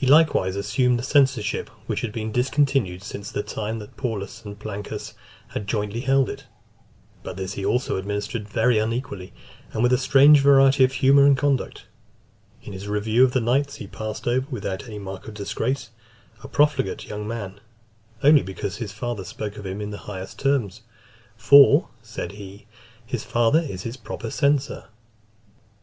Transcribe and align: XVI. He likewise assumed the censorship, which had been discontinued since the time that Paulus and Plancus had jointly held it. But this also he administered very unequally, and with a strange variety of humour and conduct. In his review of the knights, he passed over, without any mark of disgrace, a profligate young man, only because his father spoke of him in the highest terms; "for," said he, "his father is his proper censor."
XVI. 0.00 0.04
He 0.04 0.12
likewise 0.12 0.54
assumed 0.54 0.96
the 0.96 1.02
censorship, 1.02 1.68
which 1.86 2.02
had 2.02 2.12
been 2.12 2.30
discontinued 2.30 3.02
since 3.02 3.32
the 3.32 3.42
time 3.42 3.80
that 3.80 3.96
Paulus 3.96 4.44
and 4.44 4.56
Plancus 4.56 5.14
had 5.48 5.66
jointly 5.66 6.00
held 6.02 6.30
it. 6.30 6.44
But 7.24 7.36
this 7.36 7.58
also 7.58 7.94
he 7.96 7.98
administered 7.98 8.48
very 8.48 8.78
unequally, 8.78 9.34
and 9.72 9.82
with 9.82 9.92
a 9.92 9.98
strange 9.98 10.38
variety 10.40 10.84
of 10.84 10.92
humour 10.92 11.26
and 11.26 11.36
conduct. 11.36 11.86
In 12.62 12.72
his 12.72 12.86
review 12.86 13.24
of 13.24 13.32
the 13.32 13.40
knights, 13.40 13.74
he 13.76 13.88
passed 13.88 14.28
over, 14.28 14.46
without 14.48 14.84
any 14.86 15.00
mark 15.00 15.26
of 15.26 15.34
disgrace, 15.34 15.90
a 16.44 16.48
profligate 16.48 17.08
young 17.08 17.26
man, 17.26 17.58
only 18.22 18.44
because 18.44 18.76
his 18.76 18.92
father 18.92 19.24
spoke 19.24 19.56
of 19.56 19.66
him 19.66 19.80
in 19.80 19.90
the 19.90 19.98
highest 20.06 20.38
terms; 20.38 20.82
"for," 21.36 21.88
said 22.02 22.32
he, 22.32 22.66
"his 23.04 23.24
father 23.24 23.58
is 23.60 23.82
his 23.82 23.96
proper 23.96 24.30
censor." 24.30 24.86